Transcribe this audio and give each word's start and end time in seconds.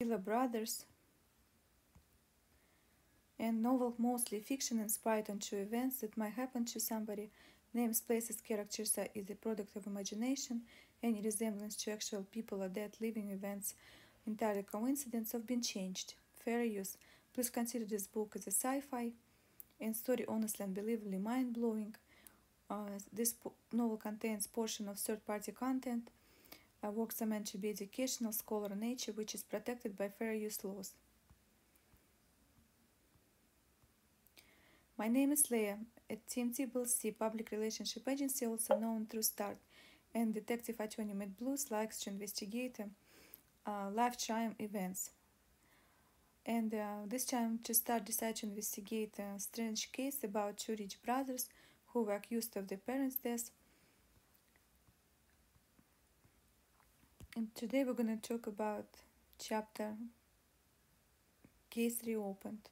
Miller 0.00 0.18
Brothers, 0.18 0.84
and 3.36 3.60
novel 3.60 3.94
mostly 3.98 4.38
fiction 4.38 4.78
inspired 4.78 5.28
on 5.28 5.40
true 5.40 5.58
events 5.58 6.00
that 6.00 6.16
might 6.16 6.34
happen 6.34 6.64
to 6.66 6.78
somebody. 6.78 7.30
Names, 7.74 8.00
places, 8.00 8.40
characters 8.40 8.96
are 8.96 9.08
is 9.12 9.28
a 9.28 9.34
product 9.34 9.74
of 9.74 9.88
imagination. 9.88 10.62
Any 11.02 11.20
resemblance 11.20 11.74
to 11.78 11.90
actual 11.90 12.24
people 12.30 12.62
or 12.62 12.68
dead 12.68 12.96
living 13.00 13.30
events 13.30 13.74
entirely 14.24 14.62
coincidence 14.62 15.32
have 15.32 15.48
been 15.48 15.62
changed. 15.62 16.14
Fair 16.44 16.62
use. 16.62 16.96
Please 17.34 17.50
consider 17.50 17.84
this 17.84 18.06
book 18.06 18.34
as 18.36 18.46
a 18.46 18.52
sci-fi 18.52 19.10
and 19.80 19.96
story 19.96 20.24
honestly 20.28 20.64
unbelievably 20.64 21.18
mind-blowing. 21.18 21.96
Uh, 22.70 23.00
this 23.12 23.34
novel 23.72 23.96
contains 23.96 24.46
portion 24.46 24.88
of 24.88 24.96
third-party 24.96 25.50
content. 25.50 26.08
Uh, 26.84 26.90
works 26.90 27.20
are 27.20 27.26
meant 27.26 27.46
to 27.46 27.58
be 27.58 27.70
educational, 27.70 28.32
scholar 28.32 28.74
nature, 28.74 29.12
which 29.12 29.34
is 29.34 29.42
protected 29.42 29.96
by 29.96 30.08
fair 30.08 30.32
use 30.32 30.62
laws. 30.64 30.92
My 34.96 35.08
name 35.08 35.32
is 35.32 35.50
Leah 35.50 35.78
at 36.10 36.26
TMT 36.26 37.16
Public 37.18 37.50
Relationship 37.52 38.08
Agency, 38.08 38.46
also 38.46 38.76
known 38.78 39.06
through 39.06 39.22
START, 39.22 39.56
and 40.14 40.34
Detective 40.34 40.80
Attorney 40.80 41.14
Matt 41.14 41.36
Blues 41.36 41.70
likes 41.70 42.00
to 42.00 42.10
investigate 42.10 42.78
uh, 43.66 43.90
lifetime 43.92 44.54
events. 44.58 45.10
And 46.46 46.74
uh, 46.74 47.06
this 47.06 47.26
time, 47.26 47.60
to 47.64 47.74
start, 47.74 48.06
decided 48.06 48.36
to 48.36 48.46
investigate 48.46 49.18
a 49.18 49.38
strange 49.38 49.92
case 49.92 50.24
about 50.24 50.58
two 50.58 50.74
rich 50.78 50.96
brothers 51.04 51.48
who 51.88 52.02
were 52.02 52.14
accused 52.14 52.56
of 52.56 52.68
their 52.68 52.78
parents' 52.78 53.16
death. 53.16 53.50
And 57.38 57.54
today 57.54 57.84
we're 57.84 57.92
going 57.92 58.18
to 58.18 58.28
talk 58.28 58.48
about 58.48 58.86
chapter 59.38 59.92
Case 61.70 62.00
Reopened. 62.04 62.68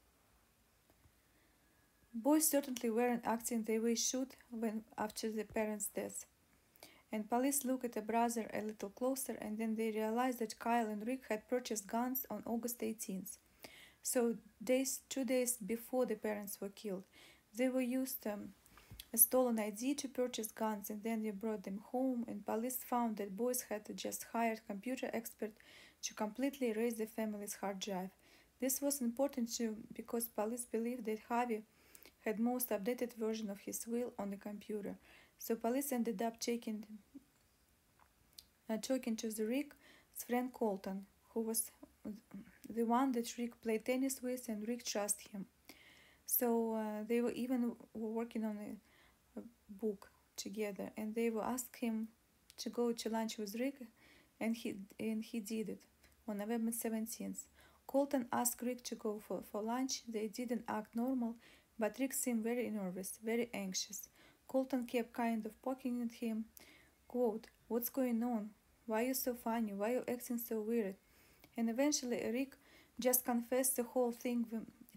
Boys 2.13 2.51
certainly 2.51 2.91
weren't 2.91 3.25
acting 3.25 3.63
the 3.63 3.79
way 3.79 3.95
should 3.95 4.35
when 4.51 4.83
after 4.99 5.31
the 5.31 5.45
parents' 5.45 5.87
death. 5.95 6.27
And 7.13 7.31
police 7.31 7.65
look 7.65 7.85
at 7.85 7.93
the 7.93 8.03
brother 8.03 8.51
a 8.53 8.61
little 8.61 8.89
closer 8.89 9.39
and 9.41 9.57
then 9.57 9.77
they 9.77 9.93
realize 9.93 10.39
that 10.39 10.59
Kyle 10.59 10.89
and 10.89 11.07
Rick 11.07 11.21
had 11.29 11.49
purchased 11.49 11.87
guns 11.87 12.27
on 12.29 12.43
August 12.45 12.81
18th. 12.81 13.37
So 14.03 14.35
days 14.61 15.03
two 15.09 15.25
days 15.25 15.59
before 15.65 16.07
the 16.07 16.17
parents 16.17 16.61
were 16.61 16.71
killed. 16.71 17.05
They 17.55 17.69
were 17.69 17.83
used 18.01 18.27
um, 18.27 18.49
a 19.17 19.19
stolen 19.19 19.59
ID 19.59 19.95
to 19.95 20.09
purchase 20.09 20.53
guns 20.53 20.91
and 20.91 21.03
then 21.03 21.23
they 21.23 21.31
brought 21.31 21.63
them 21.63 21.81
home 21.91 22.27
and 22.29 22.45
police 22.45 22.81
found 22.93 23.17
that 23.17 23.35
boys 23.35 23.63
had 23.71 23.85
just 23.97 24.27
hired 24.35 24.61
computer 24.67 25.09
expert 25.15 25.53
to 26.03 26.13
completely 26.13 26.69
erase 26.69 26.97
the 26.99 27.07
family's 27.07 27.55
hard 27.55 27.79
drive. 27.81 28.11
This 28.61 28.83
was 28.83 29.01
important 29.01 29.47
too 29.57 29.77
because 29.95 30.29
police 30.29 30.67
believed 30.67 31.07
that 31.07 31.21
Harvey 31.31 31.63
had 32.27 32.39
most 32.39 32.69
updated 32.69 33.15
version 33.15 33.49
of 33.49 33.61
his 33.61 33.87
will 33.87 34.13
on 34.19 34.29
the 34.31 34.37
computer. 34.37 34.97
So 35.39 35.55
police 35.55 35.93
ended 35.93 36.21
up 36.21 36.39
taking, 36.39 36.85
uh, 38.69 38.77
talking 38.77 39.17
to 39.17 39.31
the 39.31 39.47
Rick's 39.47 40.25
friend 40.27 40.53
Colton, 40.53 41.07
who 41.33 41.41
was 41.41 41.71
the 42.69 42.85
one 42.85 43.13
that 43.13 43.39
Rick 43.39 43.63
played 43.63 43.87
tennis 43.87 44.21
with, 44.23 44.47
and 44.51 44.69
Rick 44.69 44.85
trusted 44.85 45.29
him. 45.33 45.47
So 46.27 46.75
uh, 46.75 47.05
they 47.09 47.23
were 47.23 47.37
even 47.45 47.77
working 47.95 48.45
on 48.45 48.59
a 48.59 48.77
book 49.69 50.11
together, 50.37 50.91
and 50.97 51.15
they 51.15 51.31
will 51.31 51.43
ask 51.43 51.79
him 51.79 52.09
to 52.59 52.71
go 52.71 52.93
to 52.93 53.09
lunch 53.09 53.39
with 53.39 53.55
Rick, 53.55 53.77
and 54.41 54.57
he 54.57 54.77
and 54.99 55.23
he 55.25 55.41
did 55.41 55.69
it 55.69 55.81
on 56.29 56.39
November 56.39 56.73
seventeenth. 56.73 57.47
Colton 57.87 58.27
asked 58.33 58.63
Rick 58.63 58.83
to 58.85 58.95
go 58.97 59.21
for, 59.27 59.43
for 59.51 59.63
lunch. 59.63 60.03
They 60.09 60.27
didn't 60.27 60.65
act 60.69 60.97
normal, 60.97 61.37
but 61.79 61.99
Rick 62.01 62.15
seemed 62.15 62.43
very 62.43 62.69
nervous, 62.69 63.19
very 63.25 63.49
anxious. 63.55 64.09
Colton 64.49 64.85
kept 64.87 65.13
kind 65.13 65.45
of 65.47 65.61
poking 65.63 66.03
at 66.03 66.15
him. 66.15 66.47
Quote, 67.09 67.47
What's 67.69 67.89
going 67.89 68.23
on? 68.23 68.51
Why 68.87 69.03
are 69.03 69.07
you 69.09 69.15
so 69.15 69.35
funny? 69.35 69.73
Why 69.73 69.91
are 69.91 69.95
you 69.95 70.05
acting 70.09 70.39
so 70.39 70.61
weird? 70.61 70.97
And 71.57 71.71
eventually 71.71 72.23
Rick 72.33 72.55
just 72.99 73.25
confessed 73.25 73.77
the 73.77 73.83
whole 73.83 74.13
thing 74.13 74.47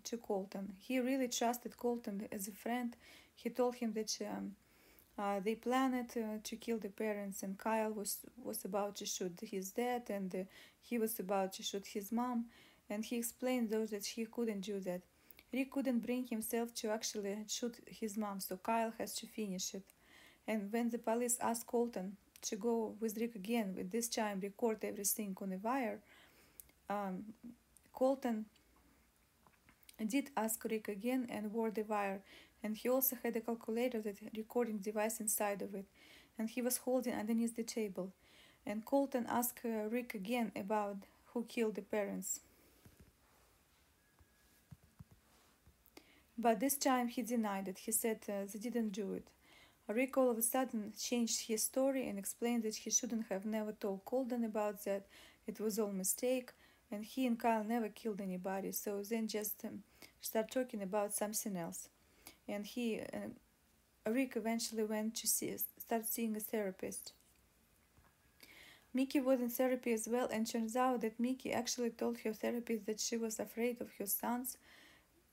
to 0.05 0.17
Colton. 0.17 0.73
He 0.79 0.99
really 0.99 1.27
trusted 1.27 1.77
Colton 1.77 2.27
as 2.31 2.47
a 2.47 2.51
friend. 2.51 2.95
He 3.35 3.49
told 3.49 3.75
him 3.75 3.93
that 3.93 4.17
um, 4.21 4.55
uh, 5.17 5.39
they 5.39 5.55
planned 5.55 6.11
uh, 6.15 6.39
to 6.43 6.55
kill 6.55 6.77
the 6.77 6.89
parents, 6.89 7.43
and 7.43 7.57
Kyle 7.57 7.91
was 7.91 8.19
was 8.43 8.65
about 8.65 8.95
to 8.97 9.05
shoot 9.05 9.39
his 9.41 9.71
dad, 9.71 10.03
and 10.09 10.33
uh, 10.33 10.43
he 10.81 10.97
was 10.97 11.19
about 11.19 11.53
to 11.53 11.63
shoot 11.63 11.87
his 11.87 12.11
mom. 12.11 12.45
And 12.89 13.05
he 13.05 13.17
explained 13.17 13.69
though 13.69 13.85
that 13.85 14.05
he 14.05 14.25
couldn't 14.25 14.61
do 14.61 14.79
that. 14.81 15.01
Rick 15.51 15.71
couldn't 15.71 16.05
bring 16.05 16.27
himself 16.27 16.73
to 16.75 16.89
actually 16.89 17.37
shoot 17.47 17.75
his 17.87 18.17
mom, 18.17 18.39
so 18.39 18.57
Kyle 18.57 18.93
has 18.99 19.13
to 19.15 19.25
finish 19.25 19.73
it. 19.73 19.83
And 20.47 20.71
when 20.71 20.89
the 20.89 20.99
police 20.99 21.37
asked 21.41 21.67
Colton 21.67 22.17
to 22.41 22.55
go 22.55 22.95
with 22.99 23.17
Rick 23.17 23.35
again, 23.35 23.73
with 23.75 23.91
this 23.91 24.07
time 24.07 24.39
record 24.41 24.83
everything 24.83 25.35
on 25.41 25.49
the 25.49 25.57
wire, 25.57 25.99
um, 26.89 27.23
Colton 27.93 28.45
did 30.05 30.31
ask 30.37 30.63
Rick 30.63 30.87
again 30.87 31.27
and 31.29 31.53
wore 31.53 31.71
the 31.71 31.83
wire, 31.83 32.21
and 32.63 32.77
he 32.77 32.89
also 32.89 33.17
had 33.21 33.35
a 33.35 33.41
calculator 33.41 34.01
that 34.01 34.17
recording 34.35 34.77
device 34.77 35.19
inside 35.19 35.61
of 35.61 35.75
it, 35.75 35.85
and 36.37 36.49
he 36.49 36.61
was 36.61 36.77
holding 36.77 37.13
underneath 37.13 37.55
the 37.55 37.63
table. 37.63 38.11
And 38.65 38.85
Colton 38.85 39.25
asked 39.27 39.61
uh, 39.65 39.89
Rick 39.89 40.13
again 40.13 40.51
about 40.55 40.97
who 41.33 41.43
killed 41.43 41.75
the 41.75 41.81
parents. 41.81 42.41
But 46.37 46.59
this 46.61 46.77
time 46.77 47.09
he 47.09 47.21
denied 47.21 47.67
it. 47.67 47.79
He 47.79 47.91
said 47.91 48.19
uh, 48.29 48.47
they 48.51 48.59
didn't 48.59 48.91
do 48.91 49.13
it. 49.13 49.27
Rick 49.89 50.17
all 50.17 50.29
of 50.29 50.37
a 50.37 50.41
sudden 50.41 50.93
changed 50.97 51.47
his 51.47 51.63
story 51.63 52.07
and 52.07 52.17
explained 52.17 52.63
that 52.63 52.75
he 52.75 52.91
shouldn't 52.91 53.25
have 53.29 53.45
never 53.45 53.73
told 53.73 54.05
Colton 54.05 54.43
about 54.43 54.85
that. 54.85 55.07
It 55.47 55.59
was 55.59 55.79
all 55.79 55.91
mistake, 55.91 56.51
and 56.91 57.05
he 57.05 57.27
and 57.27 57.39
Kyle 57.39 57.63
never 57.63 57.89
killed 57.89 58.21
anybody. 58.21 58.71
So 58.71 59.01
then 59.01 59.27
just 59.27 59.63
um, 59.65 59.83
start 60.21 60.51
talking 60.51 60.81
about 60.81 61.13
something 61.13 61.55
else. 61.55 61.89
And 62.47 62.65
he, 62.65 63.01
uh, 63.01 64.09
Rick, 64.09 64.33
eventually 64.35 64.83
went 64.83 65.15
to 65.15 65.27
see, 65.27 65.55
start 65.77 66.05
seeing 66.07 66.35
a 66.35 66.39
therapist. 66.39 67.13
Mickey 68.93 69.19
was 69.19 69.39
in 69.39 69.49
therapy 69.49 69.93
as 69.93 70.07
well, 70.07 70.27
and 70.31 70.47
turns 70.47 70.75
out 70.75 71.01
that 71.01 71.19
Mickey 71.19 71.53
actually 71.53 71.91
told 71.91 72.17
her 72.19 72.33
therapist 72.33 72.87
that 72.87 72.99
she 72.99 73.17
was 73.17 73.39
afraid 73.39 73.79
of 73.81 73.89
her 73.99 74.07
sons 74.07 74.57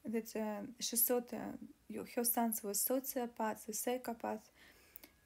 that 0.05 0.37
uh, 0.37 0.67
she 0.79 0.97
thought 0.97 1.33
uh, 1.33 1.99
her 2.15 2.25
sons 2.25 2.63
were 2.63 2.73
sociopaths, 2.73 3.69
a 3.69 3.73
psychopath, 3.73 4.51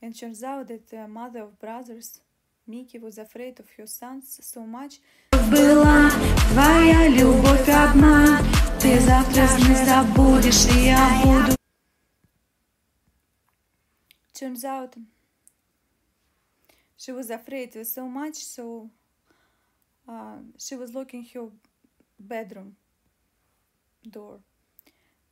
and 0.01 0.19
turns 0.19 0.43
out 0.43 0.69
that 0.69 0.89
the 0.89 1.07
mother 1.07 1.43
of 1.43 1.59
brothers, 1.59 2.21
Mickey, 2.67 2.99
was 2.99 3.19
afraid 3.19 3.59
of 3.61 3.69
her 3.77 3.87
sons 3.87 4.39
so 4.43 4.65
much 4.65 5.01
Была 5.50 6.10
твоя 6.50 7.08
любовь 7.08 7.70
одна, 7.70 8.42
ты 8.82 9.00
завтра 9.00 9.48
не 9.60 9.76
забудешь, 9.86 10.66
и 10.76 10.86
я 10.86 11.22
буду. 11.24 11.56
Turns 14.34 14.64
out 14.66 14.96
she 16.98 17.12
was 17.12 17.30
afraid 17.30 17.74
so 17.86 18.08
much, 18.08 18.36
so 18.36 18.90
uh, 20.08 20.38
she 20.58 20.76
was 20.76 20.94
locking 20.94 21.26
her 21.34 21.50
bedroom 22.20 22.76
door. 24.10 24.40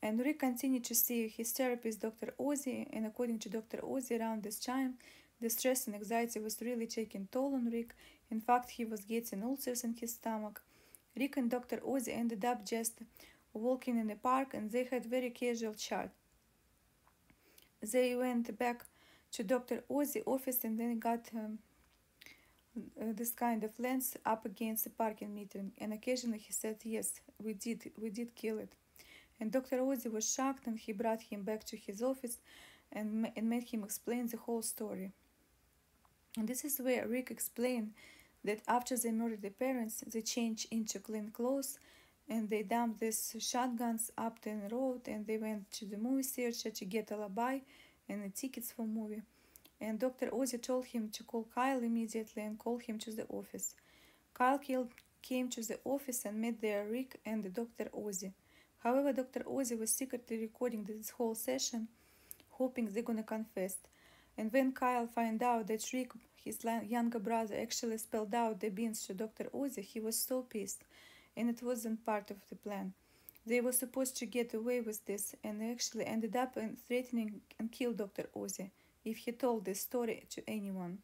And 0.02 0.20
Rick 0.20 0.40
continued 0.40 0.84
to 0.86 0.96
see 0.96 1.30
his 1.30 1.52
therapist, 1.52 2.02
Dr. 2.02 2.34
Ozzy, 2.40 2.88
and 2.92 3.06
according 3.06 3.40
to 3.40 3.50
Dr. 3.50 3.78
Ozzy, 3.78 4.20
around 4.20 4.44
this 4.44 4.60
time, 4.60 4.96
the 5.40 5.50
stress 5.50 5.88
and 5.88 5.96
anxiety 5.96 6.40
was 6.40 6.58
really 6.62 6.88
taking 6.88 7.28
toll 7.32 7.56
on 7.56 7.70
Rick. 7.72 7.96
in 8.31 8.41
fact, 8.41 8.71
he 8.71 8.85
was 8.85 9.01
getting 9.01 9.43
ulcers 9.43 9.85
in 9.85 9.95
his 9.95 10.15
stomach. 10.15 10.63
Rick 11.17 11.37
and 11.37 11.51
Dr. 11.51 11.79
Ozzy 11.79 12.17
ended 12.17 12.45
up 12.45 12.65
just 12.65 13.01
walking 13.53 13.99
in 13.99 14.09
the 14.09 14.17
park, 14.17 14.55
and 14.55 14.71
they 14.71 14.85
had 14.85 15.07
very 15.07 15.31
casual 15.31 15.75
chat. 15.75 16.11
They 17.81 18.15
went 18.15 18.57
back 18.59 18.85
to 19.33 19.43
Dr. 19.43 19.83
Ozzy's 19.91 20.23
office 20.27 20.65
and 20.65 20.79
then 20.79 20.99
got 20.99 21.29
um, 21.35 21.59
this 22.97 23.33
kind 23.33 23.65
of 23.65 23.79
lens 23.79 24.17
up 24.25 24.45
against 24.45 24.85
the 24.85 24.91
parking 24.91 25.35
meter. 25.35 25.65
And 25.79 25.93
occasionally 25.93 26.39
he 26.39 26.53
said, 26.53 26.77
"Yes, 26.85 27.21
we 27.43 27.55
did, 27.55 27.93
we 28.01 28.11
did 28.11 28.35
kill 28.35 28.59
it." 28.59 28.73
And 29.41 29.53
Dr. 29.53 29.79
Ozzy 29.79 30.11
was 30.11 30.33
shocked 30.33 30.67
and 30.67 30.79
he 30.79 30.93
brought 30.93 31.23
him 31.23 31.43
back 31.43 31.65
to 31.65 31.77
his 31.77 32.03
office 32.03 32.39
and, 32.93 33.31
and 33.37 33.49
made 33.49 33.65
him 33.65 33.85
explain 33.85 34.27
the 34.27 34.37
whole 34.37 34.63
story. 34.63 35.13
And 36.37 36.49
this 36.49 36.65
is 36.65 36.79
where 36.79 37.07
Rick 37.07 37.31
explained 37.31 37.93
that 38.49 38.63
after 38.67 38.97
they 38.97 39.13
murdered 39.13 39.43
the 39.43 39.51
parents, 39.51 40.03
they 40.11 40.23
changed 40.23 40.67
into 40.71 40.99
clean 40.99 41.31
clothes 41.31 41.79
and 42.31 42.49
they 42.49 42.63
dumped 42.63 43.01
these 43.01 43.37
shotguns 43.39 44.11
up 44.17 44.41
the 44.41 44.55
road 44.73 45.03
and 45.07 45.27
they 45.27 45.37
went 45.37 45.71
to 45.71 45.85
the 45.85 45.99
movie 45.99 46.23
theater 46.23 46.71
to 46.71 46.85
get 46.87 47.11
a 47.11 47.15
alibi 47.15 47.59
and 48.09 48.25
the 48.25 48.31
tickets 48.31 48.73
for 48.73 48.87
movie. 48.87 49.21
And 49.81 49.99
Dr. 49.99 50.29
Ozzy 50.31 50.61
told 50.63 50.87
him 50.87 51.11
to 51.11 51.23
call 51.25 51.47
Kyle 51.55 51.83
immediately 51.83 52.43
and 52.43 52.59
call 52.59 52.79
him 52.79 52.99
to 53.01 53.11
the 53.11 53.27
office. 53.29 53.75
Kyle 54.33 54.59
came 55.23 55.49
to 55.51 55.61
the 55.63 55.79
office 55.85 56.25
and 56.25 56.41
met 56.41 56.61
there 56.63 56.87
Rick 56.89 57.21
and 57.27 57.53
Dr. 57.53 57.91
Ozzy. 57.95 58.33
However, 58.79 59.13
Dr. 59.13 59.41
Ozzy 59.41 59.79
was 59.79 59.93
secretly 59.93 60.39
recording 60.39 60.85
this 60.85 61.11
whole 61.11 61.35
session, 61.35 61.89
hoping 62.49 62.87
they're 62.87 63.03
gonna 63.03 63.23
confess. 63.23 63.77
And 64.39 64.51
when 64.53 64.73
Kyle 64.73 65.07
found 65.07 65.43
out 65.43 65.67
that 65.67 65.85
Rick, 65.93 66.13
his 66.49 66.65
younger 66.89 67.19
brother, 67.19 67.57
actually 67.61 67.99
spelled 67.99 68.35
out 68.35 68.61
the 68.61 68.71
beans 68.71 69.07
to 69.07 69.15
Dr. 69.15 69.45
Ozzy, 69.55 69.83
he 69.83 70.01
was 70.01 70.17
so 70.19 70.43
pissed, 70.43 70.83
and 71.37 71.51
it 71.51 71.63
wasn't 71.63 72.05
part 72.07 72.31
of 72.31 72.39
the 72.49 72.57
plan. 72.57 72.95
They 73.47 73.61
were 73.61 73.73
supposed 73.73 74.17
to 74.19 74.27
get 74.27 74.55
away 74.55 74.81
with 74.81 75.05
this, 75.07 75.35
and 75.45 75.61
they 75.61 75.71
actually 75.71 76.07
ended 76.07 76.37
up 76.37 76.57
threatening 76.87 77.41
and 77.59 77.73
kill 77.73 77.93
Dr. 77.93 78.27
Ozzy 78.37 78.71
if 79.05 79.19
he 79.19 79.33
told 79.33 79.65
this 79.65 79.81
story 79.81 80.25
to 80.31 80.43
anyone. 80.49 80.99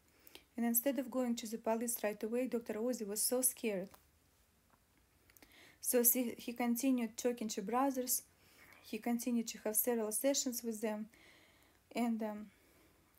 And 0.57 0.65
instead 0.65 0.99
of 0.99 1.11
going 1.11 1.35
to 1.37 1.47
the 1.47 1.57
police 1.57 1.97
right 2.03 2.21
away, 2.23 2.47
Dr. 2.47 2.75
Ozzy 2.75 3.05
was 3.07 3.21
so 3.21 3.41
scared. 3.41 3.89
So 5.81 6.03
he 6.37 6.53
continued 6.53 7.17
talking 7.17 7.49
to 7.49 7.61
brothers. 7.61 8.23
He 8.83 8.97
continued 8.97 9.47
to 9.49 9.57
have 9.63 9.75
several 9.75 10.11
sessions 10.11 10.63
with 10.63 10.81
them, 10.81 11.07
and 11.95 12.21
um, 12.23 12.45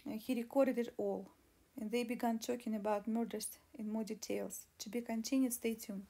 he 0.05 0.35
recorded 0.35 0.79
it 0.79 0.95
all. 0.97 1.29
And 1.79 1.91
they 1.91 2.05
began 2.05 2.39
talking 2.39 2.75
about 2.75 3.07
murders 3.07 3.59
in 3.79 3.93
more 3.93 4.05
details. 4.05 4.67
To 4.79 4.89
be 4.89 5.01
continued, 5.01 5.53
stay 5.53 5.75
tuned. 5.75 6.07